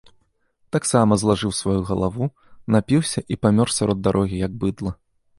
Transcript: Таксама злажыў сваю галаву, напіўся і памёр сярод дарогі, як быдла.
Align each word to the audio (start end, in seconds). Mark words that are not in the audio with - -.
Таксама 0.75 1.17
злажыў 1.23 1.51
сваю 1.57 1.81
галаву, 1.89 2.29
напіўся 2.75 3.23
і 3.35 3.37
памёр 3.47 3.73
сярод 3.77 4.01
дарогі, 4.07 4.37
як 4.47 4.57
быдла. 4.65 4.91